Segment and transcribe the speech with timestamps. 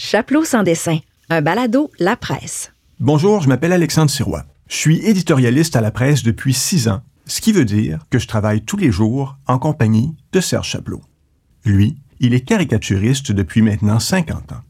[0.00, 2.72] Chapelot sans dessin, un balado La Presse.
[3.00, 4.44] Bonjour, je m'appelle Alexandre Sirois.
[4.68, 8.28] Je suis éditorialiste à la presse depuis six ans, ce qui veut dire que je
[8.28, 11.02] travaille tous les jours en compagnie de Serge Chapelot.
[11.64, 14.60] Lui, il est caricaturiste depuis maintenant 50 ans.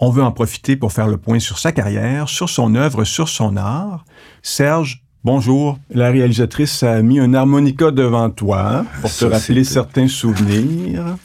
[0.00, 3.28] On veut en profiter pour faire le point sur sa carrière, sur son œuvre, sur
[3.28, 4.06] son art.
[4.42, 5.78] Serge, bonjour.
[5.90, 11.18] La réalisatrice a mis un harmonica devant toi pour te rappeler certains souvenirs.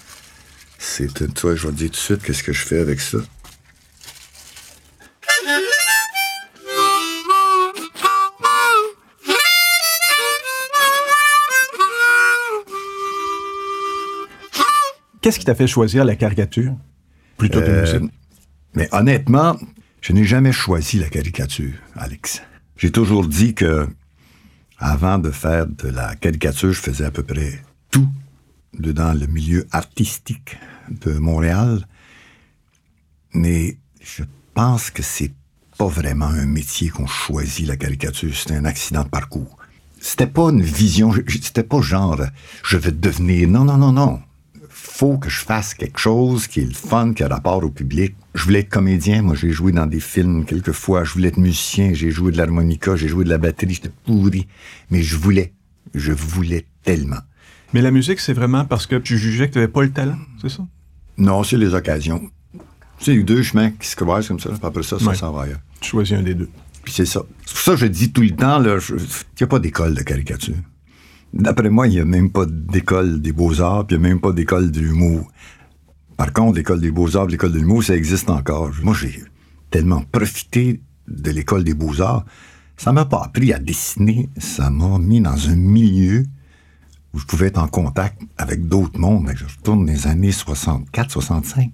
[0.78, 3.20] C'est, toi, je vais te dire tout de suite qu'est-ce que je fais avec ça.
[15.22, 16.76] Qu'est-ce qui t'a fait choisir la caricature?
[17.38, 18.12] Plutôt que la Euh, musique?
[18.76, 19.58] Mais honnêtement,
[20.02, 22.42] je n'ai jamais choisi la caricature, Alex.
[22.76, 23.88] J'ai toujours dit que,
[24.80, 28.08] avant de faire de la caricature, je faisais à peu près tout
[28.78, 30.58] de- dans le milieu artistique
[30.90, 31.88] de Montréal.
[33.34, 35.32] Mais je pense que c'est
[35.78, 38.36] pas vraiment un métier qu'on choisit, la caricature.
[38.36, 39.58] C'était un accident de parcours.
[40.00, 42.22] C'était pas une vision, c'était pas genre,
[42.64, 43.48] je vais devenir.
[43.48, 44.22] Non, non, non, non
[44.94, 48.16] faut que je fasse quelque chose qui est le fun, qui a rapport au public.
[48.36, 51.38] Je voulais être comédien, moi j'ai joué dans des films quelques fois, je voulais être
[51.38, 54.48] musicien, j'ai joué de l'harmonica, j'ai joué de la batterie, j'étais pourri,
[54.92, 55.54] mais je voulais,
[55.96, 57.22] je voulais tellement.
[57.74, 60.20] Mais la musique, c'est vraiment parce que tu jugeais que tu n'avais pas le talent,
[60.40, 60.64] c'est ça?
[61.18, 62.30] Non, c'est les occasions.
[63.04, 65.16] C'est les deux chemins qui se croisent comme ça, puis après ça, ça Ouais.
[65.16, 65.60] s'en va ailleurs.
[65.82, 66.50] Tu choisis un des deux.
[66.84, 67.22] Puis c'est ça.
[67.46, 69.06] C'est pour ça que je dis tout le temps, là, je- qu'il
[69.42, 70.56] n'y a pas d'école de caricature.
[71.34, 74.20] D'après moi, il n'y a même pas d'école des beaux-arts, puis il n'y a même
[74.22, 75.28] pas d'école de l'humour.
[76.18, 78.72] Par contre, l'école des beaux-arts, l'école de l'humour, ça existe encore.
[78.84, 79.22] Moi, j'ai
[79.72, 82.24] tellement profité de l'école des beaux-arts.
[82.78, 86.24] Ça m'a pas appris à dessiner, ça m'a mis dans un milieu
[87.14, 89.30] où je pouvais être en contact avec d'autres mondes.
[89.36, 91.72] Je retourne dans les années 64, 65.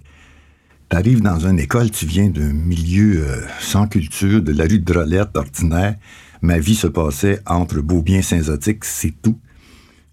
[0.89, 4.91] T'arrives dans une école, tu viens d'un milieu euh, sans culture, de la rue de
[4.91, 5.95] Drolette ordinaire.
[6.41, 9.39] Ma vie se passait entre Beaubien Saint-Zotique, c'est tout.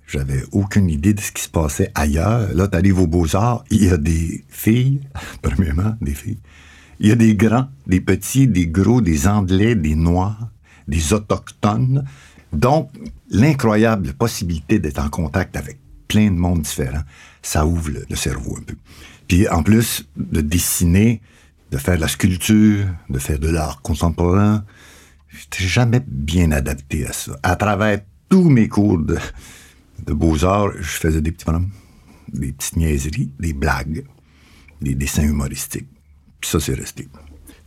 [0.06, 2.52] J'avais aucune idée de ce qui se passait ailleurs.
[2.52, 5.00] Là, t'arrives aux Beaux-Arts, il y a des filles,
[5.40, 6.40] premièrement, des filles.
[7.00, 10.50] Il y a des grands, des petits, des gros, des Anglais, des Noirs,
[10.88, 12.04] des Autochtones.
[12.52, 12.90] Donc,
[13.30, 17.02] l'incroyable possibilité d'être en contact avec plein de mondes différents,
[17.40, 18.74] ça ouvre le cerveau un peu.
[19.28, 21.20] Puis, en plus, de dessiner,
[21.70, 24.64] de faire de la sculpture, de faire de l'art contemporain,
[25.28, 27.32] j'étais jamais bien adapté à ça.
[27.42, 29.18] À travers tous mes cours de,
[30.06, 31.70] beaux-arts, je faisais des petits bonhommes,
[32.32, 34.04] des petites niaiseries, des blagues,
[34.80, 35.88] des dessins humoristiques.
[36.40, 37.08] Puis ça, c'est resté.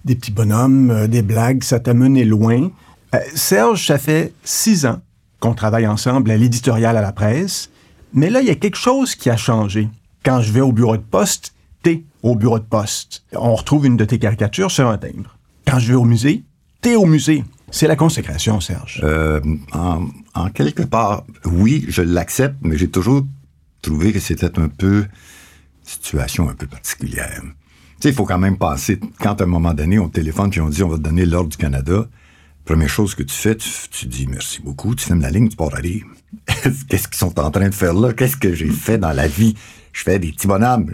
[0.05, 2.71] Des petits bonhommes, euh, des blagues, ça t'a mené loin.
[3.15, 5.01] Euh, Serge, ça fait six ans
[5.39, 7.69] qu'on travaille ensemble à l'éditorial à la presse.
[8.13, 9.89] Mais là, il y a quelque chose qui a changé.
[10.23, 11.53] Quand je vais au bureau de poste,
[11.83, 13.23] t'es au bureau de poste.
[13.33, 15.37] On retrouve une de tes caricatures sur un timbre.
[15.65, 16.43] Quand je vais au musée,
[16.81, 17.43] t'es au musée.
[17.71, 19.01] C'est la consécration, Serge.
[19.03, 19.39] Euh,
[19.73, 23.25] en, quelque part, oui, je l'accepte, mais j'ai toujours
[23.81, 25.05] trouvé que c'était un peu
[25.83, 27.41] situation un peu particulière.
[27.41, 27.49] Tu
[28.01, 28.99] sais, il faut quand même passer.
[29.19, 31.49] Quand à un moment donné, on téléphone puis on dit on va te donner l'ordre
[31.49, 32.07] du Canada,
[32.65, 35.73] première chose que tu fais, tu, dis merci beaucoup, tu fermes la ligne, tu pars
[35.75, 36.03] aller.
[36.87, 38.13] Qu'est-ce qu'ils sont en train de faire là?
[38.13, 39.55] Qu'est-ce que j'ai fait dans la vie?
[39.93, 40.93] Je fais des petits bonhommes.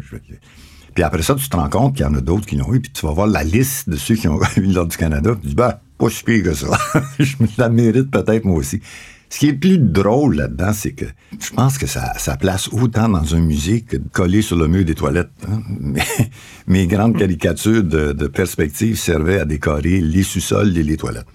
[0.94, 2.80] Puis après ça, tu te rends compte qu'il y en a d'autres qui l'ont eu,
[2.80, 5.42] puis tu vas voir la liste de ceux qui ont eu l'ordre du Canada, puis
[5.42, 6.78] tu dis, ben, pas si pire que ça.
[7.20, 8.82] je me la mérite peut-être moi aussi.
[9.30, 11.06] Ce qui est plus drôle là-dedans, c'est que
[11.38, 14.86] je pense que ça, place autant dans un musée que de coller sur le mur
[14.86, 15.32] des toilettes.
[15.50, 15.62] hein.
[16.68, 21.26] Mes grandes caricatures de, de perspective servaient à décorer les sous-sols et les toilettes.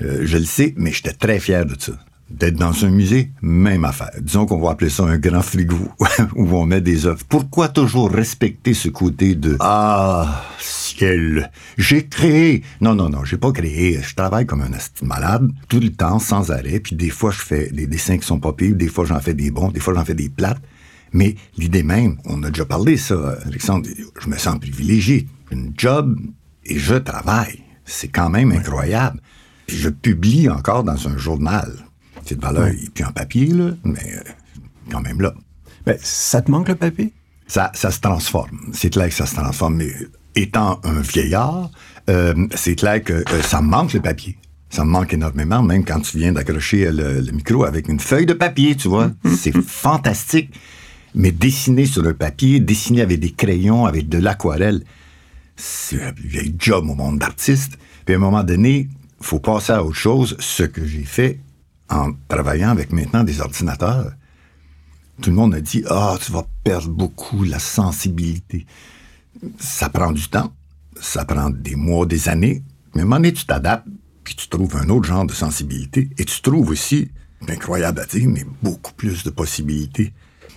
[0.00, 1.92] Euh, je le sais, mais j'étais très fier de ça.
[2.34, 4.10] D'être dans un musée, même affaire.
[4.20, 5.88] Disons qu'on va appeler ça un grand frigo
[6.34, 7.22] où on met des œuvres.
[7.28, 12.62] Pourquoi toujours respecter ce côté de Ah, ciel, j'ai créé.
[12.80, 14.00] Non, non, non, j'ai pas créé.
[14.02, 14.70] Je travaille comme un
[15.02, 16.80] malade tout le temps, sans arrêt.
[16.80, 18.74] Puis des fois, je fais des dessins qui sont pas pires.
[18.74, 19.70] Des fois, j'en fais des bons.
[19.70, 20.60] Des fois, j'en fais des plates.
[21.12, 23.88] Mais l'idée même, on a déjà parlé ça, Alexandre,
[24.20, 25.28] je me sens privilégié.
[25.48, 26.18] J'ai une job
[26.64, 27.62] et je travaille.
[27.84, 29.20] C'est quand même incroyable.
[29.68, 31.72] Puis je publie encore dans un journal.
[32.24, 34.30] C'est de valeur, il plus en papier, là, mais euh,
[34.90, 35.34] quand même là.
[35.84, 37.12] Ben, ça te manque le papier?
[37.46, 38.70] Ça, ça se transforme.
[38.72, 39.76] C'est clair que ça se transforme.
[39.76, 39.92] Mais
[40.34, 41.70] étant un vieillard,
[42.08, 44.38] euh, c'est clair que euh, ça me manque le papier.
[44.70, 48.26] Ça me manque énormément, même quand tu viens d'accrocher le, le micro avec une feuille
[48.26, 49.12] de papier, tu vois.
[49.36, 50.52] C'est fantastique.
[51.14, 54.82] Mais dessiner sur le papier, dessiner avec des crayons, avec de l'aquarelle,
[55.54, 57.78] c'est un vieil job au monde d'artiste.
[58.04, 58.88] Puis à un moment donné,
[59.20, 61.38] faut passer à autre chose, ce que j'ai fait
[61.90, 64.12] en travaillant avec maintenant des ordinateurs.
[65.20, 68.66] Tout le monde a dit Ah, tu vas perdre beaucoup la sensibilité.
[69.58, 70.52] Ça prend du temps.
[71.00, 72.62] ça prend des mois, des années.
[72.94, 73.86] Mais à un moment donné, tu t'adaptes,
[74.22, 76.08] puis tu trouves un autre genre de sensibilité.
[76.18, 77.10] Et tu trouves aussi,
[77.48, 80.12] incroyable à dire, mais beaucoup plus de possibilités.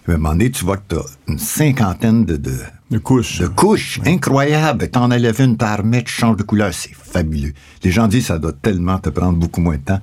[0.08, 2.56] À un moment donné, tu vois que tu as une cinquantaine de, de,
[2.92, 3.40] De couches.
[3.40, 4.00] de couches.
[4.06, 4.90] Incroyable.
[4.90, 6.74] T'en enlèves une, t'en remets, tu changes de couleur.
[6.74, 7.54] C'est fabuleux.
[7.84, 10.02] Les gens disent que ça doit tellement te prendre beaucoup moins de temps.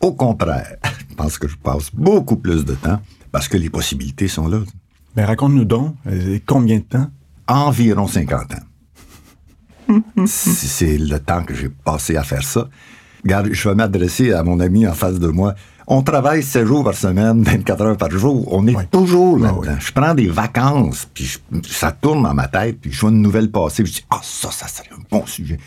[0.00, 0.76] Au contraire,
[1.10, 3.00] je pense que je passe beaucoup plus de temps
[3.32, 4.60] parce que les possibilités sont là.
[5.16, 7.10] Ben, raconte-nous donc, euh, combien de temps?
[7.48, 8.56] Environ 50 ans.
[10.26, 12.68] C'est c'est le temps que j'ai passé à faire ça.
[13.24, 15.54] Regarde, je vais m'adresser à mon ami en face de moi.
[15.86, 18.46] On travaille 7 jours par semaine, 24 heures par jour.
[18.52, 19.60] On est toujours Ah là-dedans.
[19.62, 19.68] oui.
[19.80, 23.22] Je prends des vacances, puis je- ça tourne dans ma tête, puis je vois une
[23.22, 25.58] nouvelle passer, puis je dis «Ah, ça, ça serait un bon sujet.»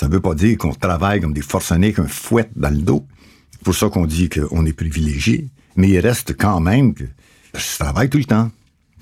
[0.00, 3.06] Ça veut pas dire qu'on travaille comme des forcenés avec un fouet dans le dos.
[3.50, 5.50] C'est pour ça qu'on dit qu'on est privilégié.
[5.76, 7.04] Mais il reste quand même que
[7.54, 8.50] je travaille tout le temps.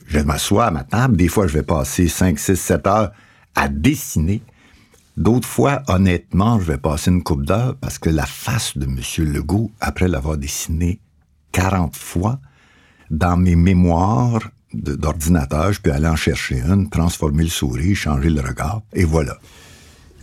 [0.08, 1.16] Je m'assois à ma table.
[1.16, 3.12] Des fois, je vais passer 5, 6, 7 heures
[3.54, 4.42] à dessiner.
[5.16, 8.98] D'autres fois, honnêtement, je vais passer une coupe d'heures parce que la face de M.
[9.32, 10.98] Legault, après l'avoir dessiné
[11.52, 12.40] 40 fois,
[13.08, 18.40] dans mes mémoires d'ordinateur, je peux aller en chercher une, transformer le souris, changer le
[18.40, 19.38] regard, et voilà.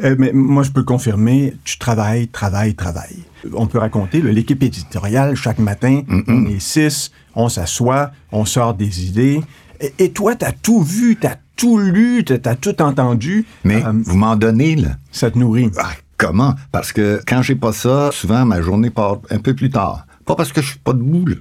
[0.04, 3.24] Euh, mais moi, je peux confirmer, tu travailles, travailles, travailles.
[3.54, 9.06] On peut raconter, l'équipe éditoriale, chaque matin, on est six, on s'assoit, on sort des
[9.06, 9.42] idées.
[9.80, 13.46] Et, et toi, t'as tout vu, t'as tout lu, t'as t'as tout entendu.
[13.64, 14.98] Mais Euh, vous m'en donnez, là.
[15.12, 15.72] ça te nourrit.
[15.78, 16.56] Ah, comment?
[16.72, 20.06] Parce que quand j'ai pas ça, souvent ma journée part un peu plus tard.
[20.26, 21.36] Pas parce que je suis pas debout, là,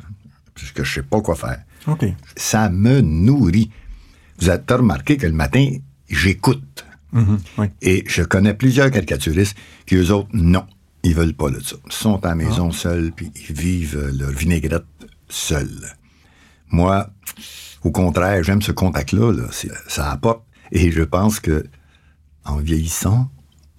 [0.54, 1.58] parce que je sais pas quoi faire.
[1.88, 2.04] OK.
[2.36, 3.70] Ça me nourrit.
[4.40, 5.66] Vous avez remarqué que le matin,
[6.08, 6.62] j'écoute.
[7.14, 7.66] Mhm, oui.
[7.80, 9.56] Et je connais plusieurs caricaturistes
[9.86, 10.66] qui, eux autres, non,
[11.02, 11.76] ils veulent pas de ça.
[11.86, 14.84] Ils sont à la maison seuls, puis ils vivent leur vinaigrette
[15.28, 15.86] seuls.
[16.70, 17.08] Moi,
[17.82, 19.32] au contraire, j'aime ce contact-là.
[19.32, 19.44] là.
[19.52, 20.42] C'est- Ça apporte.
[20.72, 21.64] Et je pense que
[22.44, 23.30] en vieillissant,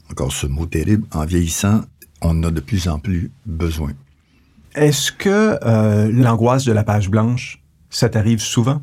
[0.10, 1.82] encore ce mot terrible, en vieillissant,
[2.22, 3.92] on a de plus en plus besoin.
[4.76, 8.82] Est-ce que euh, l'angoisse de la page blanche, ça t'arrive souvent?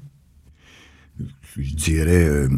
[1.56, 2.48] Je dirais, euh,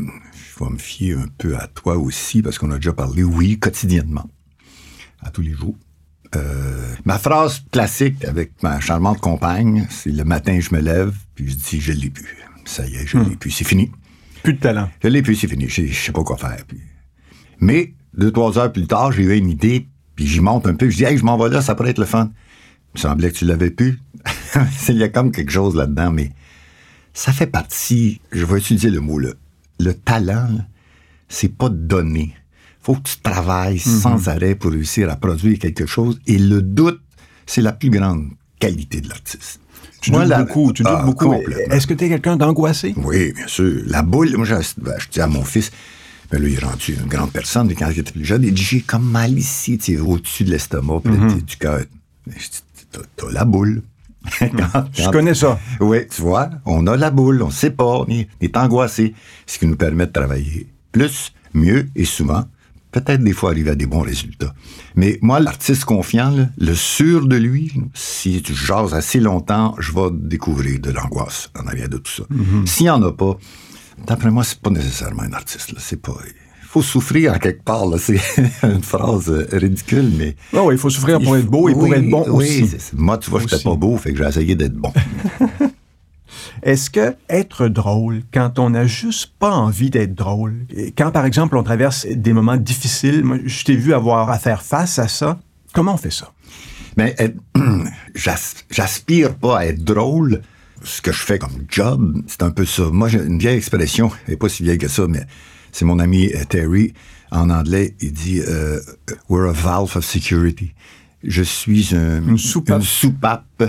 [0.58, 3.58] je vais me fier un peu à toi aussi, parce qu'on a déjà parlé, oui,
[3.58, 4.28] quotidiennement,
[5.22, 5.76] à tous les jours.
[6.36, 11.48] Euh, ma phrase classique avec ma charmante compagne, c'est le matin, je me lève, puis
[11.48, 12.36] je dis, je l'ai pu.
[12.64, 13.90] Ça y est, je l'ai pu, c'est fini.
[14.42, 14.90] Plus de talent.
[15.02, 16.64] Je l'ai pu, c'est fini, je je sais pas quoi faire.
[16.66, 16.80] puis-
[17.60, 19.86] Mais, deux, trois heures plus tard, j'ai eu une idée,
[20.16, 21.98] puis j'y monte un peu, je dis, hey, je m'en vais là, ça pourrait être
[21.98, 22.30] le fun.
[22.94, 23.98] Il me semblait que tu l'avais pu.
[24.88, 26.30] Il y a comme quelque chose là-dedans, mais
[27.12, 29.30] ça fait partie, je vais utiliser le mot là,
[29.80, 30.48] le talent,
[31.28, 32.34] c'est pas donné.
[32.80, 36.20] Faut que tu travailles sans arrêt pour réussir à produire quelque chose.
[36.26, 37.00] Et le doute,
[37.46, 38.28] c'est la plus grande
[38.58, 39.60] qualité de l'artiste.
[40.00, 41.32] Tu Moi, doutes la- beaucoup, tu doutes Ah, beaucoup.
[41.70, 42.92] Est-ce que tu es quelqu'un d'angoissé?
[42.98, 43.82] Oui, bien sûr.
[43.86, 45.70] La boule, moi, j'ai- ben, je dis à mon fils,
[46.30, 48.52] ben là, il est rendu une grande personne, mais quand il était plus jeune, il
[48.52, 51.80] dit, j'ai comme mal ici, au-dessus de l'estomac, sais, du cœur.
[52.26, 52.60] Je dis,
[53.16, 53.82] t'as la boule.
[54.92, 55.58] Je connais ça.
[55.80, 59.14] Oui, tu vois, on a la boule, on sait pas, on est, angoissé,
[59.46, 62.44] ce qui nous permet de travailler plus, mieux et souvent,
[62.92, 64.54] peut-être des fois arriver à des bons résultats.
[64.94, 69.92] Mais moi, l'artiste confiant, là, le sûr de lui, si tu jases assez longtemps, je
[69.92, 72.22] vais découvrir de l'angoisse en arrière de tout ça.
[72.66, 73.36] S'il n'y en a pas,
[74.06, 75.74] d'après moi, c'est pas nécessairement un artiste.
[75.78, 76.16] C'est pas.
[76.74, 77.84] Faut souffrir en quelque part.
[77.98, 78.18] C'est
[78.64, 80.34] une phrase euh, ridicule, mais.
[80.52, 82.76] Ah oui, il faut souffrir pour être beau et pour être bon oui, aussi.
[82.94, 84.92] Moi, tu vois, je n'étais pas beau, fait que j'ai essayé d'être bon.
[86.64, 91.24] Est-ce que être drôle quand on n'a juste pas envie d'être drôle, et quand par
[91.26, 95.06] exemple on traverse des moments difficiles, moi, je t'ai vu avoir à faire face à
[95.06, 95.38] ça,
[95.74, 96.32] comment on fait ça?
[96.96, 97.38] Mais être-
[98.16, 100.42] j'as- j'aspire pas à être drôle.
[100.82, 102.82] Ce que je fais comme job, c'est un peu ça.
[102.92, 105.24] Moi, j'ai une vieille expression, elle n'est pas si vieille que ça, mais
[105.74, 106.94] c'est mon ami euh, Terry.
[107.30, 108.80] En anglais, il dit euh,
[109.28, 110.72] We're a valve of security.
[111.22, 112.76] Je suis un- Une soupape.
[112.78, 113.62] une soupape,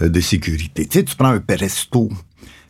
[0.00, 0.86] euh, de sécurité.
[0.86, 2.08] Tu sais, tu prends un pesto,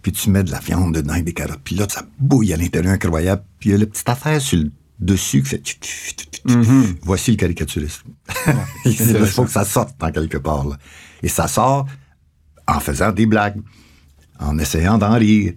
[0.03, 2.57] puis tu mets de la viande dedans et des carottes, puis là, ça bouille à
[2.57, 5.59] l'intérieur incroyable, puis il y a la petite affaire sur le dessus qui fait...
[5.63, 5.79] tut.
[7.03, 8.03] Voici le caricaturiste.
[8.85, 8.97] Il
[9.27, 10.67] faut que ça sorte en quelque part.
[10.67, 10.77] là.
[11.23, 11.87] Et ça sort
[12.67, 13.61] en faisant des blagues,
[14.41, 15.53] en essayant d'en rire.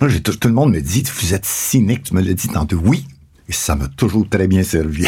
[0.00, 2.48] Moi, j'ai tout, tout le monde me dit, vous êtes cynique, tu me l'as dit
[2.48, 2.80] tantôt.
[2.84, 3.06] Oui,
[3.48, 5.06] et ça m'a toujours très bien servi.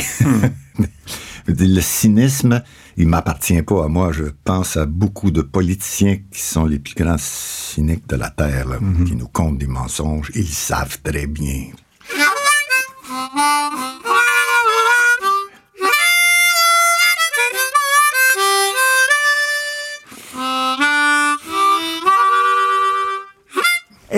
[1.48, 2.62] Dire, le cynisme,
[2.96, 4.12] il m'appartient pas à moi.
[4.12, 8.68] Je pense à beaucoup de politiciens qui sont les plus grands cyniques de la Terre,
[8.68, 10.30] là, qui nous comptent des mensonges.
[10.34, 11.66] Ils savent très bien.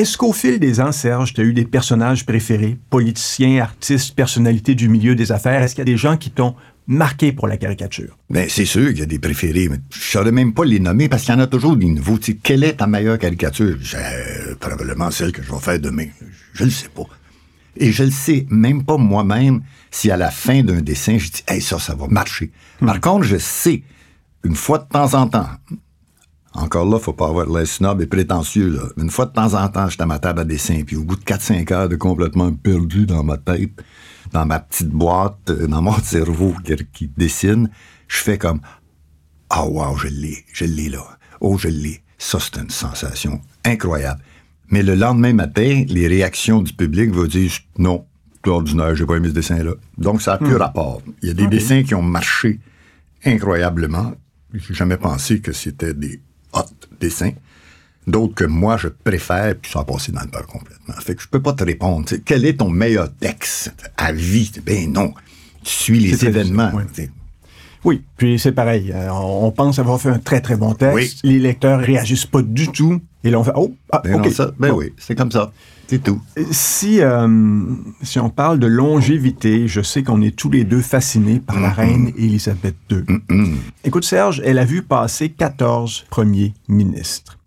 [0.00, 4.74] Est-ce qu'au fil des ans, Serge, tu as eu des personnages préférés, politiciens, artistes, personnalités
[4.74, 5.62] du milieu des affaires?
[5.62, 6.54] Est-ce qu'il y a des gens qui t'ont
[6.86, 8.16] marqué pour la caricature?
[8.30, 11.10] Ben, c'est sûr qu'il y a des préférés, mais je saurais même pas les nommer
[11.10, 12.16] parce qu'il y en a toujours des nouveaux.
[12.16, 13.76] Tu sais, quelle est ta meilleure caricature?
[13.84, 16.06] C'est probablement celle que je vais faire demain.
[16.54, 17.04] Je le sais pas.
[17.76, 21.44] Et je le sais même pas moi-même si à la fin d'un dessin, je dis,
[21.46, 22.52] hey, ça, ça va marcher.
[22.78, 23.82] Par contre, je sais,
[24.44, 25.50] une fois de temps en temps,
[26.52, 28.82] encore là, faut pas avoir l'air snob et prétentieux, là.
[28.96, 31.16] Une fois de temps en temps, j'étais à ma table à dessin, puis au bout
[31.16, 33.70] de 4-5 heures de complètement perdu dans ma tête,
[34.32, 37.70] dans ma petite boîte, euh, dans mon cerveau qui, qui dessine,
[38.08, 38.60] je fais comme,
[39.48, 41.04] ah wow, je l'ai, je l'ai là.
[41.40, 42.02] Oh, je l'ai.
[42.18, 44.20] Ça, c'est une sensation incroyable.
[44.68, 48.06] Mais le lendemain matin, les réactions du public vont dire, non,
[48.44, 49.72] c'est ordinaire, j'ai pas aimé ce dessin-là.
[49.98, 51.02] Donc, ça n'a plus rapport.
[51.22, 52.60] Il y a des dessins qui ont marché
[53.24, 54.14] incroyablement.
[54.52, 56.20] J'ai jamais pensé que c'était des
[56.52, 57.32] hot dessins.
[58.06, 60.94] D'autres que moi, je préfère, puis ça a passé dans le beurre complètement.
[60.94, 62.08] Fait que je peux pas te répondre.
[62.24, 64.50] quel est ton meilleur texte à vie?
[64.64, 65.14] Ben non.
[65.62, 66.70] Tu suis les événements.
[66.70, 67.10] difficile, ouais.
[67.84, 68.92] Oui, puis c'est pareil.
[68.94, 71.20] Euh, on pense avoir fait un très, très bon texte.
[71.24, 71.30] Oui.
[71.30, 73.00] Les lecteurs réagissent pas du tout.
[73.24, 74.26] Et là, on fait, oh, ah, Ben OK.
[74.26, 74.78] non, ça, ben Bon.
[74.78, 75.52] oui, c'est comme ça.
[75.86, 76.20] C'est tout.
[76.52, 77.28] Si, euh,
[78.02, 81.70] si on parle de longévité, je sais qu'on est tous les deux fascinés par la
[81.70, 83.02] reine Élisabeth II.
[83.82, 87.38] Écoute, Serge, elle a vu passer 14 premiers ministres.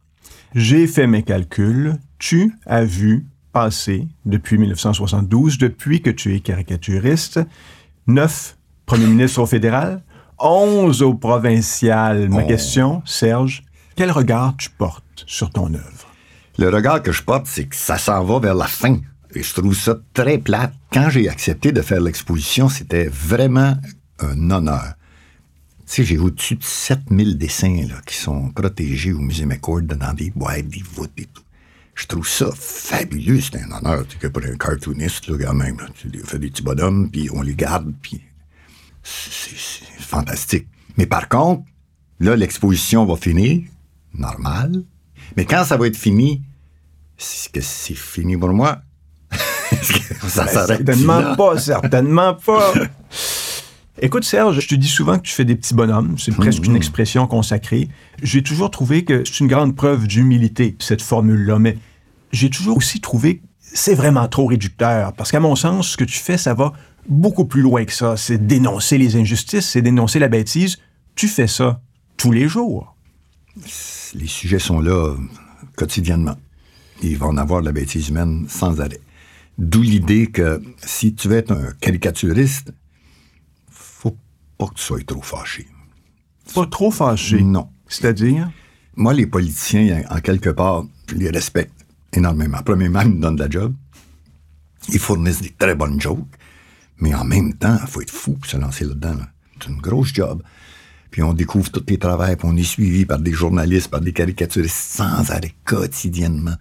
[0.55, 1.95] J'ai fait mes calculs.
[2.19, 7.39] Tu as vu passer, depuis 1972, depuis que tu es caricaturiste,
[8.07, 10.01] 9 premiers ministres au fédéral,
[10.39, 12.29] 11 au provincial.
[12.29, 12.47] Ma Oh.
[12.47, 13.63] question, Serge,
[13.95, 16.07] quel regard tu portes sur ton œuvre?
[16.57, 18.97] Le regard que je porte, c'est que ça s'en va vers la fin.
[19.35, 20.73] Et je trouve ça très plate.
[20.91, 23.75] Quand j'ai accepté de faire l'exposition, c'était vraiment
[24.19, 24.93] un honneur.
[25.87, 30.13] Tu sais, j'ai au-dessus de 7000 dessins là, qui sont protégés au musée McCord dans
[30.13, 31.41] des boîtes, des voûtes et tout.
[31.95, 33.39] Je trouve ça fabuleux.
[33.41, 34.05] C'est un honneur.
[34.07, 37.09] Tu sais, que pour un cartooniste, là, quand même, là, tu fais des petits bonhommes,
[37.11, 38.21] puis on les garde, puis
[39.03, 40.67] c'est fantastique.
[40.97, 41.63] Mais par contre,
[42.19, 43.61] là, l'exposition va finir,
[44.13, 44.83] normal.
[45.35, 46.43] Mais quand ça va être fini,
[47.19, 48.81] est-ce que c'est fini pour moi?
[50.27, 52.73] Ça s'arrête Certainement pas, certainement pas.
[54.01, 56.15] Écoute, Serge, je te dis souvent que tu fais des petits bonhommes.
[56.17, 57.89] C'est presque une expression consacrée.
[58.21, 61.59] J'ai toujours trouvé que c'est une grande preuve d'humilité, cette formule-là.
[61.59, 61.77] Mais
[62.31, 65.13] j'ai toujours aussi trouvé que c'est vraiment trop réducteur.
[65.13, 66.73] Parce qu'à mon sens, ce que tu fais, ça va
[67.07, 68.17] beaucoup plus loin que ça.
[68.17, 70.77] C'est dénoncer les injustices, c'est dénoncer la bêtise.
[71.15, 71.81] Tu fais ça
[72.17, 72.95] tous les jours.
[74.15, 75.15] Les sujets sont là
[75.75, 76.37] quotidiennement.
[77.01, 79.01] Il va en avoir de la bêtise humaine sans arrêt.
[79.57, 82.73] D'où l'idée que si tu veux être un caricaturiste,
[83.69, 84.17] faut
[84.57, 85.67] pas que tu sois trop fâché.
[86.55, 87.41] Pas trop fâché?
[87.41, 87.69] Non.
[87.87, 88.49] C'est-à-dire?
[88.95, 91.73] Moi, les politiciens, en quelque part, je les respecte
[92.13, 92.59] énormément.
[92.63, 93.73] Premièrement, ils me donnent de la job.
[94.89, 96.25] Ils fournissent des très bonnes jokes.
[96.97, 99.15] Mais en même temps, il faut être fou pour se lancer là-dedans.
[99.15, 99.27] là.
[99.59, 100.41] C'est une grosse job.
[101.11, 104.13] Puis on découvre tous les travails, puis on est suivi par des journalistes, par des
[104.13, 106.55] caricaturistes sans arrêt, quotidiennement.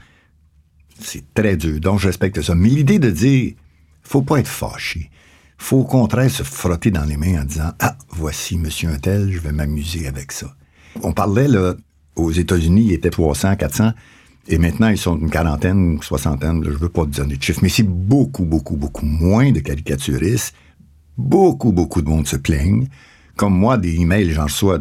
[1.00, 1.80] C'est très dur.
[1.80, 2.54] Donc, je respecte ça.
[2.54, 3.54] Mais l'idée de dire,
[4.02, 5.10] faut pas être fâché.
[5.56, 9.32] Faut au contraire se frotter dans les mains en disant, ah, voici monsieur un tel,
[9.32, 10.54] je vais m'amuser avec ça.
[11.02, 11.74] On parlait, là,
[12.16, 13.92] aux États-Unis, il était 300, 400,
[14.48, 17.60] et maintenant, ils sont une quarantaine, une soixantaine, je veux pas te donner de chiffres,
[17.62, 20.54] mais c'est beaucoup, beaucoup, beaucoup moins de caricaturistes.
[21.16, 22.88] Beaucoup, beaucoup de monde se plaignent.
[23.36, 24.78] Comme moi, des emails, j'en reçois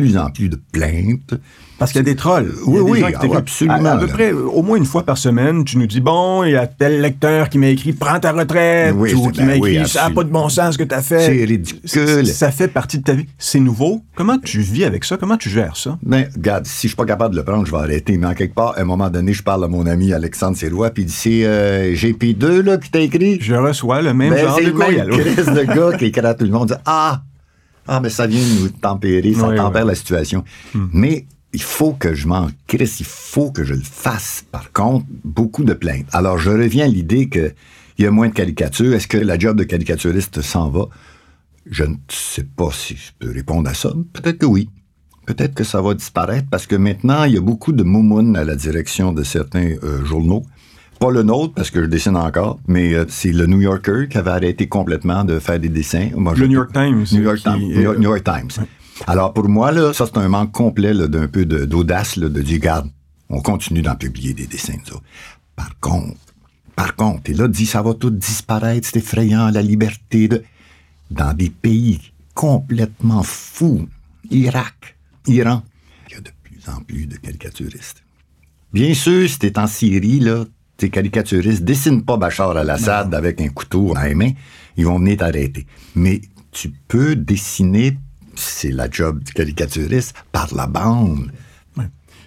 [0.00, 1.34] plus en plus de plaintes.
[1.78, 2.52] Parce qu'il y a des trolls.
[2.66, 4.12] Oui, oui, ah ouais, absolument, À, à peu là.
[4.12, 7.00] près, au moins une fois par semaine, tu nous dis bon, il y a tel
[7.00, 9.88] lecteur qui m'a écrit prends ta retraite Oui, ou c'est- qui ben m'a oui, écrit
[9.88, 11.20] ça n'a pas de bon sens ce que tu as fait.
[11.20, 12.26] C'est ridicule.
[12.26, 13.26] Ça fait partie de ta vie.
[13.38, 14.02] C'est nouveau.
[14.16, 15.16] Comment tu vis avec ça?
[15.18, 15.96] Comment tu gères ça?
[16.02, 18.18] Ben, regarde, si je suis pas capable de le prendre, je vais arrêter.
[18.18, 20.90] Mais en quelque part, à un moment donné, je parle à mon ami Alexandre Sirois,
[20.90, 23.38] puis il dit c'est euh, GP2 là, qui t'a écrit?
[23.40, 25.08] Je reçois le même Ben, genre c'est de le courriel.
[25.10, 26.68] crise de gars qui écrit à tout le monde.
[26.68, 27.22] dit, Ah!
[27.88, 29.88] Ah, mais ça vient nous tempérer, ça Oui, tempère oui.
[29.88, 30.44] la situation.
[30.92, 34.44] Mais il faut que je m'en crisse, il faut que je le fasse.
[34.52, 36.06] Par contre, beaucoup de plaintes.
[36.12, 37.54] Alors, je reviens à l'idée qu'il
[37.98, 38.92] y a moins de caricatures.
[38.94, 40.84] Est-ce que la job de caricaturiste s'en va?
[41.70, 43.92] Je ne sais pas si je peux répondre à ça.
[44.12, 44.68] Peut-être que oui.
[45.26, 48.44] Peut-être que ça va disparaître parce que maintenant, il y a beaucoup de moumounes à
[48.44, 50.44] la direction de certains euh, journaux.
[51.00, 54.18] Pas le nôtre, parce que je dessine encore, mais euh, c'est le New Yorker qui
[54.18, 56.08] avait arrêté complètement de faire des dessins.
[56.16, 57.04] Moi, je- Le New York Times.
[57.12, 57.58] New York Times.
[57.60, 58.66] New York, New York Times.
[59.06, 62.90] Alors, pour moi, là, ça, c'est un manque complet d'un peu d'audace de dire, garde,
[63.28, 64.96] on continue d'en publier des dessins, ça.
[65.54, 66.16] Par contre,
[66.74, 70.42] par contre, et là, dit, ça va tout disparaître, c'est effrayant, la liberté de...
[71.10, 73.88] Dans des pays complètement fous,
[74.30, 75.62] Irak, Iran,
[76.08, 78.02] il y a de plus en plus de caricaturistes.
[78.74, 80.44] Bien sûr, si t'es en Syrie, là,
[80.78, 84.30] t'es caricaturiste, dessine pas Bachar al-Assad avec un couteau à la main,
[84.76, 85.66] ils vont venir t'arrêter.
[85.96, 86.20] Mais
[86.52, 87.98] tu peux dessiner,
[88.36, 91.30] c'est la job du caricaturiste, par la bande.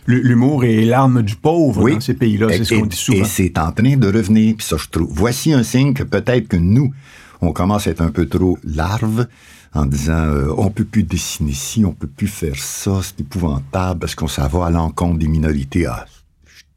[0.07, 1.93] L'humour est l'arme du pauvre Oui.
[1.93, 3.19] dans ces pays-là, c'est ce qu'on dit souvent.
[3.19, 5.07] Et c'est en train de revenir, puis ça, je trouve.
[5.11, 6.91] Voici un signe que peut-être que nous,
[7.39, 9.27] on commence à être un peu trop larve
[9.73, 14.01] en disant euh, on peut plus dessiner ci, on peut plus faire ça, c'est épouvantable
[14.01, 15.85] parce qu'on s'en va à l'encontre des minorités.
[15.85, 16.05] Ah,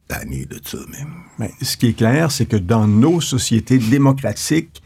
[0.07, 1.13] tanné de ça même.
[1.39, 4.81] Mais ce qui est clair, c'est que dans nos sociétés démocratiques,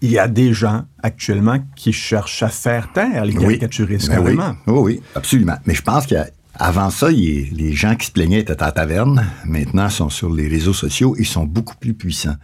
[0.00, 4.36] il y a des gens actuellement qui cherchent à faire taire les caricaturistes, Ben oui.
[4.66, 5.56] Oui, oui, absolument.
[5.66, 9.26] Mais je pense qu'avant ça, il les gens qui se plaignaient étaient à la taverne.
[9.44, 11.16] Maintenant, ils sont sur les réseaux sociaux.
[11.18, 12.36] Ils sont beaucoup plus puissants.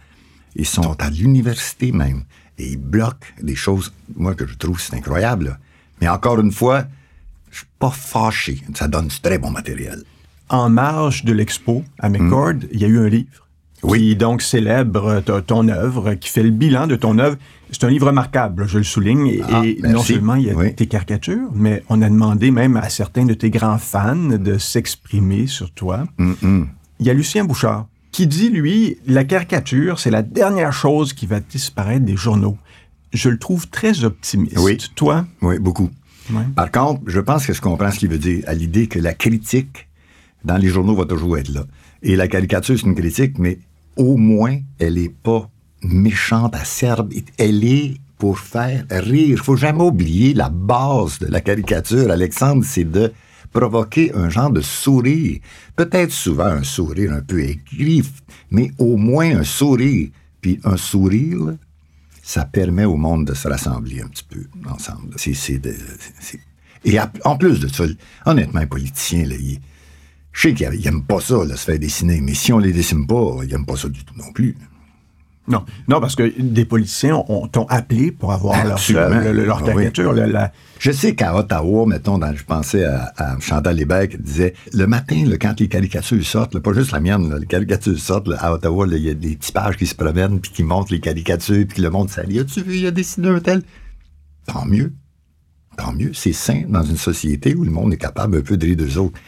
[0.55, 2.23] Ils sont à l'université même.
[2.57, 5.45] Et ils bloquent des choses, moi, que je trouve c'est incroyable.
[5.45, 5.57] là.
[6.01, 6.85] Mais encore une fois,
[7.51, 8.61] je suis pas fâché.
[8.73, 10.03] Ça donne du très bon matériel.
[10.49, 13.27] En marge de l'expo à McCord, il y a eu un livre
[13.83, 13.89] Hmm.
[13.91, 13.99] Oui.
[13.99, 17.37] qui donc célèbre ta- ton œuvre, qui fait le bilan de ton œuvre.
[17.71, 19.27] C'est un livre remarquable, je le souligne.
[19.27, 20.73] Et, Ah, et non seulement il y a Oui.
[20.73, 25.45] tes caricatures, mais on a demandé même à certains de tes grands fans de s'exprimer
[25.45, 26.05] sur toi.
[26.17, 26.65] Mm-mm.
[26.99, 31.27] Il y a Lucien Bouchard qui dit, lui, la caricature, c'est la dernière chose qui
[31.27, 32.57] va disparaître des journaux.
[33.13, 34.57] Je le trouve très optimiste.
[34.59, 34.77] Oui.
[34.95, 35.25] Toi?
[35.41, 35.89] Oui, beaucoup.
[36.55, 39.13] Par contre, je pense que je comprends ce qu'il veut dire à l'idée que la
[39.13, 39.87] critique
[40.45, 41.65] dans les journaux va toujours être là.
[42.03, 43.59] Et la caricature, c'est une critique, mais
[43.97, 45.49] au moins, elle est pas
[45.83, 47.11] méchante, acerbe.
[47.37, 49.39] Elle est pour faire rire.
[49.43, 53.11] faut jamais oublier la base de la caricature, Alexandre, c'est de
[53.51, 55.39] provoquer un genre de sourire.
[55.75, 58.03] Peut-être souvent un sourire un peu aigri,
[58.51, 60.09] mais au moins un sourire.
[60.41, 61.55] Puis un sourire,
[62.21, 65.09] ça permet au monde de se rassembler un petit peu ensemble.
[65.15, 65.75] De-
[66.85, 67.85] Et en plus de ça,
[68.25, 69.35] honnêtement, les politiciens, là,
[70.35, 73.07] je sais qu'ils n'aiment pas ça, là, se faire dessiner, mais si on les dessine
[73.07, 74.55] pas, ils n'aiment pas ça du tout non plus.
[75.47, 79.21] Non, non, parce que des politiciens ont- t'ont appelé pour avoir leur, Absolument.
[79.21, 79.67] le- le- leur Ah oui.
[79.73, 80.11] caricature.
[80.13, 84.55] la- Je sais qu'à Ottawa, mettons, dans- je pensais à, à Chantal Lévesque, qui disait,
[84.73, 87.97] le matin, là, quand les caricatures sortent, là, pas juste la mienne, là, les caricatures
[87.99, 90.91] sortent, à Ottawa, il y a des petits pages qui se promènent, puis qui montrent
[90.91, 92.39] les caricatures, puis le monde s'allie.
[92.39, 93.61] As-tu vu, il a dessiné un tel?
[94.47, 94.93] Tant mieux.
[95.77, 96.11] Tant mieux.
[96.13, 98.97] C'est sain dans une société où le monde est capable un peu de rire d'eux
[98.97, 99.19] autres.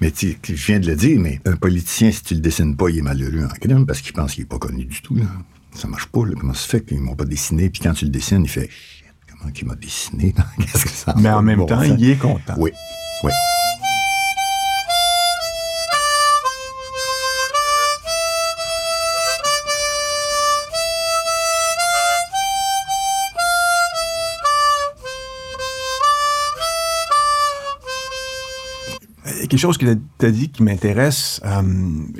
[0.00, 2.90] Mais tu, je viens de le dire, mais un politicien, si tu le dessines pas,
[2.90, 5.16] il est malheureux en crime parce qu'il pense qu'il est pas connu du tout.
[5.16, 5.24] Là.
[5.74, 6.24] Ça marche pas.
[6.26, 6.32] Là.
[6.38, 7.70] Comment ça se fait qu'ils m'ont pas dessiné?
[7.70, 9.06] Puis quand tu le dessines, il fait Shit,
[9.38, 10.34] comment qu'il m'a dessiné?
[10.58, 11.96] Qu'est-ce que ça Mais en même bon temps, sens?
[11.98, 12.54] il est content.
[12.58, 12.70] Oui.
[13.24, 13.32] Oui.
[29.48, 31.62] Quelque chose que tu as dit qui m'intéresse, euh,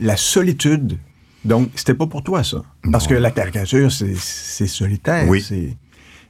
[0.00, 0.98] la solitude.
[1.44, 2.62] Donc, c'était pas pour toi, ça.
[2.90, 3.16] Parce Non.
[3.16, 5.28] que la caricature, c'est solitaire.
[5.28, 5.40] Oui.
[5.42, 5.76] c'est-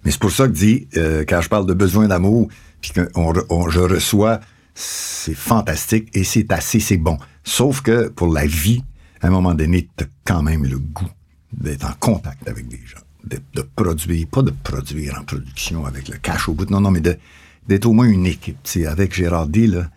[0.04, 2.48] Mais c'est pour ça que dit, euh, quand je parle de besoin d'amour,
[2.80, 4.40] puis que on re- on- je reçois,
[4.74, 7.18] c'est fantastique et c'est assez, c'est bon.
[7.42, 8.84] Sauf que pour la vie,
[9.20, 11.08] à un moment donné, tu as quand même le goût
[11.52, 16.08] d'être en contact avec des gens, de, de produire, pas de produire en production avec
[16.08, 18.58] le cash au bout, non, non, mais d'être au moins une équipe.
[18.62, 19.88] Tu sais, avec Gérard D, là,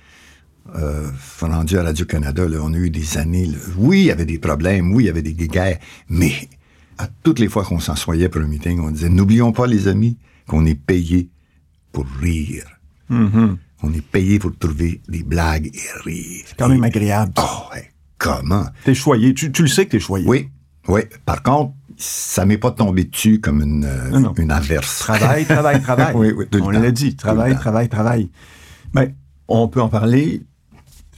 [0.76, 1.10] euh,
[1.42, 3.46] rendu à Radio-Canada, on a eu des années.
[3.46, 3.58] là.
[3.78, 5.80] Oui, il y avait des problèmes, oui, il y avait des guerres,
[6.10, 6.34] mais
[6.98, 10.18] à toutes les fois qu'on s'assoyait pour un meeting, on disait N'oublions pas, les amis,
[10.48, 11.30] qu'on est payé
[11.92, 12.66] pour rire.
[13.10, 16.44] On est payé pour trouver des blagues et rire.
[16.46, 17.32] C'est quand même agréable.
[17.38, 18.66] Oh, ouais, comment?
[18.84, 19.34] T'es choyé.
[19.34, 20.28] Tu, tu le sais que t'es choyé.
[20.28, 20.50] Oui,
[20.90, 21.02] oui.
[21.26, 24.34] Par contre, ça m'est pas tombé dessus comme une, euh, Non, non.
[24.38, 25.00] une averse.
[25.00, 26.14] Travail, travail, travail.
[26.16, 27.16] Oui, oui, On l'a dit.
[27.16, 28.30] Travail, travail, travail.
[28.94, 29.16] Mais
[29.48, 30.44] on peut en parler.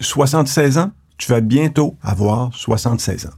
[0.01, 3.29] 76 ans, tu vas bientôt avoir 76 ans.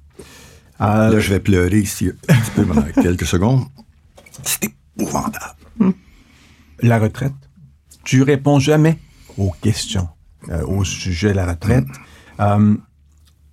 [0.81, 3.63] Euh, Là, je vais pleurer ici un petit peu pendant quelques secondes.
[4.41, 4.65] C'est
[4.97, 5.93] épouvantable.
[6.81, 7.33] la retraite?
[8.03, 8.97] Tu réponds jamais
[9.37, 10.07] aux questions
[10.49, 11.85] euh, au sujet de la retraite.
[12.39, 12.75] Euh,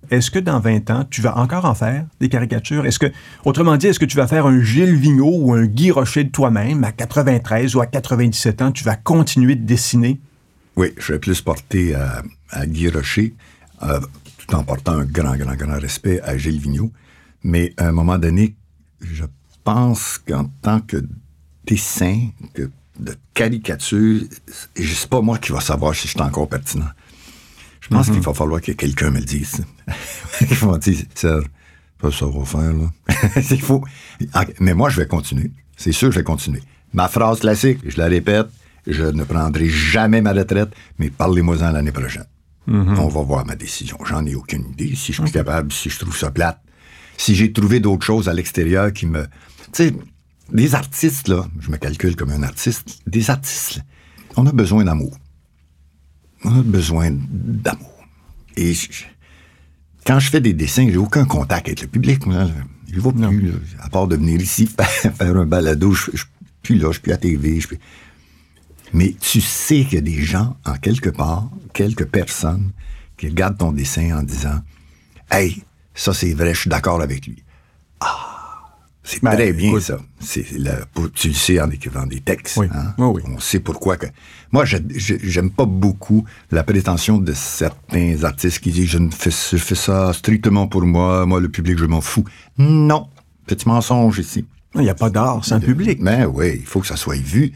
[0.09, 2.85] est-ce que dans 20 ans, tu vas encore en faire des caricatures?
[2.85, 3.05] Est-ce que,
[3.45, 6.29] autrement dit, est-ce que tu vas faire un Gilles Vigneault ou un Guy Rocher de
[6.31, 6.83] toi-même?
[6.83, 8.71] À 93 ou à 97 ans?
[8.73, 10.19] Tu vas continuer de dessiner?
[10.75, 13.33] Oui, je vais plus porter à, à Guy Rocher,
[13.83, 13.99] euh,
[14.37, 16.91] tout en portant un grand, grand, grand respect à Gilles Vigneault.
[17.43, 18.55] Mais à un moment donné,
[19.01, 19.23] je
[19.63, 20.97] pense qu'en tant que
[21.65, 24.21] dessin, que de caricature,
[24.75, 26.89] c'est pas moi qui va savoir si je suis encore pertinent.
[27.81, 29.65] Je pense qu'il va falloir que quelqu'un me le dise.
[30.41, 31.45] Il va dire, Serge,
[31.97, 32.89] pas ça va faire, là.
[33.51, 33.83] Il faut.
[34.33, 35.51] Ah, Mais moi, je vais continuer.
[35.75, 36.61] C'est sûr, je vais continuer.
[36.93, 38.47] Ma phrase classique, je la répète,
[38.87, 42.25] je ne prendrai jamais ma retraite, mais parlez-moi-en l'année prochaine.
[42.67, 43.97] On va voir ma décision.
[44.05, 44.95] J'en ai aucune idée.
[44.95, 46.61] Si je suis capable, si je trouve ça plate,
[47.17, 49.23] si j'ai trouvé d'autres choses à l'extérieur qui me...
[49.23, 49.29] Tu
[49.73, 49.95] sais,
[50.51, 53.83] des artistes, là, je me calcule comme un artiste, des artistes, là,
[54.37, 55.17] on a besoin d'amour.
[56.43, 58.05] On a besoin d'amour.
[58.57, 58.89] Et je-
[60.05, 62.25] quand je fais des dessins, j'ai aucun contact avec le public.
[62.25, 62.47] Moi,
[62.89, 65.93] je ne vois plus, là, à part de venir ici faire, faire un balado.
[65.93, 66.27] Je, je suis
[66.63, 67.59] plus là, je suis plus à TV.
[67.59, 67.79] Je suis-
[68.93, 72.71] Mais tu sais qu'il y a des gens, en quelque part, quelques personnes,
[73.17, 74.59] qui regardent ton dessin en disant
[75.29, 77.43] Hey, ça c'est vrai, je suis d'accord avec lui.
[77.99, 78.37] Ah,
[79.03, 79.81] c'est Ben, très bien écoute.
[79.81, 79.97] ça.
[80.19, 80.79] C'est la-
[81.13, 82.57] tu le sais en écrivant des textes.
[82.57, 82.67] Oui.
[82.73, 82.93] hein.
[82.97, 83.21] Oui, oui.
[83.33, 84.07] On sait pourquoi que.
[84.51, 89.57] Moi, j'aime pas beaucoup la prétention de certains artistes qui disent je ne fais, je
[89.57, 92.25] fais ça strictement pour moi, moi le public je m'en fous.
[92.57, 93.07] Non,
[93.47, 94.45] petit mensonge ici.
[94.75, 95.99] Il n'y a pas d'art sans public.
[96.01, 97.51] Mais oui, il faut que ça soit vu,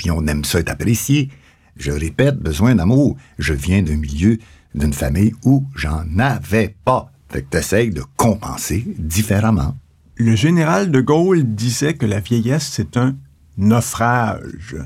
[0.00, 1.28] puis on aime ça être apprécié.
[1.76, 3.18] Je répète, besoin d'amour.
[3.38, 4.38] Je viens d'un milieu,
[4.74, 7.12] d'une famille où j'en avais pas.
[7.28, 9.76] Fait que t'essayes de compenser différemment.
[10.16, 13.14] Le général de Gaulle disait que la vieillesse, c'est un
[13.58, 14.76] naufrage.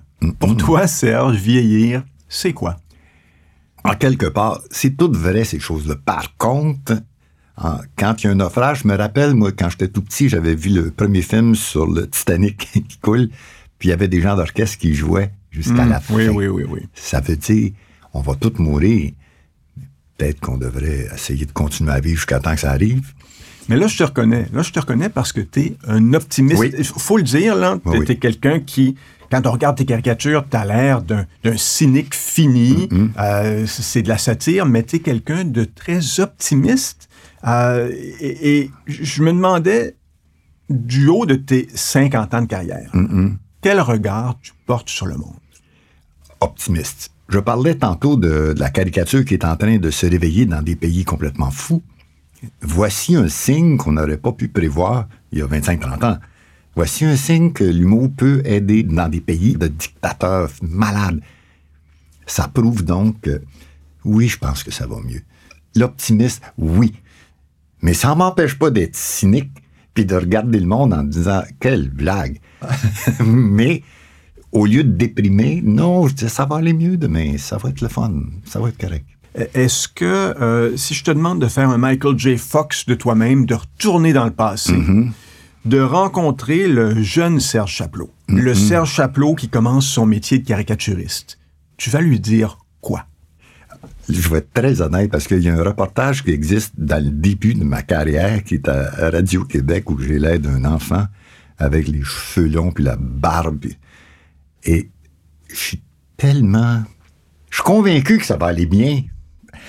[0.40, 2.76] Pour toi, Serge, vieillir, c'est quoi?
[3.84, 5.94] En quelque part, c'est tout vrai, ces choses-là.
[6.04, 6.94] Par contre,
[7.56, 10.28] en- quand il y a un naufrage, je me rappelle, moi, quand j'étais tout petit,
[10.28, 12.56] j'avais vu le premier film sur le Titanic
[12.88, 13.28] qui coule,
[13.84, 16.14] puis il y avait des gens d'orchestre qui jouaient jusqu'à Hmm, la fin.
[16.14, 16.80] oui, oui, oui, oui.
[16.94, 17.72] Ça veut dire,
[18.14, 19.12] on va tous mourir.
[20.16, 23.12] Peut-être qu'on devrait essayer de continuer à vivre jusqu'à temps que ça arrive.
[23.68, 24.46] Mais là, je te reconnais.
[24.54, 26.58] Là, je te reconnais parce que tu es un optimiste.
[26.60, 26.72] Oui.
[26.78, 27.78] Il faut le dire, là.
[27.82, 28.06] Tu Oui, oui.
[28.08, 28.94] es quelqu'un qui,
[29.30, 31.26] quand on regarde tes caricatures, tu as l'air d'un
[31.58, 32.88] cynique fini.
[32.90, 33.08] Mm-hmm.
[33.20, 37.10] Euh, c'est de la satire, mais tu es quelqu'un de très optimiste.
[37.46, 39.94] Euh, et, et je me demandais,
[40.70, 43.32] du haut de tes 50 ans de carrière, Mm-hmm.
[43.64, 45.40] Quel regard tu portes sur le monde?
[46.40, 47.12] Optimiste.
[47.30, 50.76] Je parlais tantôt de, la caricature qui est en train de se réveiller dans des
[50.76, 51.82] pays complètement fous.
[52.60, 56.18] Voici un signe qu'on n'aurait pas pu prévoir il y a 25-30 ans.
[56.76, 61.22] Voici un signe que l'humour peut aider dans des pays de dictateurs malades.
[62.26, 63.40] Ça prouve donc que,
[64.04, 65.22] oui, je pense que ça va mieux.
[65.74, 66.92] L'optimiste, oui.
[67.80, 69.52] Mais ça m'empêche pas d'être cynique
[69.94, 72.40] puis de regarder le monde en disant quelle blague.
[73.24, 73.82] Mais
[74.52, 77.80] au lieu de déprimer, non, je dis ça va aller mieux demain, ça va être
[77.80, 78.12] le fun,
[78.44, 79.04] ça va être correct.
[79.52, 82.36] Est-ce que, euh, si je te demande de faire un Michael J.
[82.38, 84.72] Fox de toi-même, de retourner dans le passé,
[85.64, 91.38] de rencontrer le jeune Serge Chaplot, le Serge Chaplot qui commence son métier de caricaturiste,
[91.76, 93.06] tu vas lui dire quoi?
[94.08, 97.10] Je vais être très honnête parce qu'il y a un reportage qui existe dans le
[97.10, 101.06] début de ma carrière qui est à Radio-Québec où j'ai l'air d'un enfant
[101.58, 103.66] avec les cheveux longs puis la barbe.
[104.64, 104.90] Et
[105.48, 105.82] je suis
[106.16, 106.82] tellement...
[107.50, 109.02] Je suis convaincu que ça va aller bien.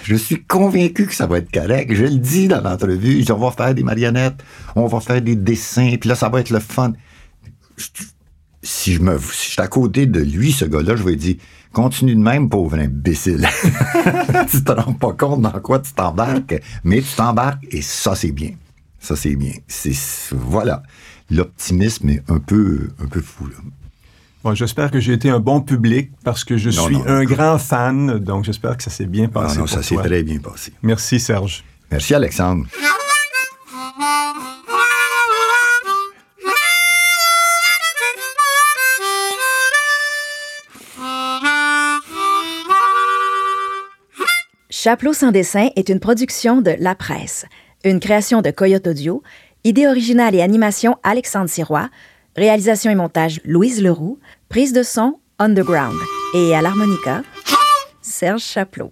[0.04, 1.94] Je suis convaincu que ça va être correct.
[1.94, 3.24] Je le dis dans l'entrevue.
[3.30, 4.44] On va faire des marionnettes,
[4.76, 6.94] on va faire des dessins, puis là, ça va être le fun.
[8.62, 11.36] Si je me, si je suis à côté de lui, ce gars-là, je vais dire,
[11.72, 13.48] continue de même, pauvre imbécile.
[14.50, 18.32] tu te rends pas compte dans quoi tu t'embarques, mais tu t'embarques et ça, c'est
[18.32, 18.52] bien.
[19.00, 19.54] Ça, c'est bien.
[20.32, 20.82] Voilà.
[21.32, 23.56] L'optimisme est un peu, un peu fou, là.
[24.44, 27.24] Bon, j'espère que j'ai été un bon public parce que je Non, suis non, un
[27.26, 30.22] grand fan, donc j'espère que ça s'est bien Ah passé non, pour ça s'est très
[30.22, 30.72] bien passé.
[30.84, 31.64] Merci Serge.
[31.92, 32.66] Merci, Alexandre.
[44.70, 47.46] Chaplot sans dessin est une production de La Presse,
[47.84, 49.24] une création de Coyote Audio,
[49.66, 51.90] idée originale et animation Alexandre Sirois,
[52.38, 55.98] réalisation et montage Louise Leroux, prise de son Underground.
[56.34, 57.24] Et à l'harmonica
[58.02, 58.92] Serge Chaplot.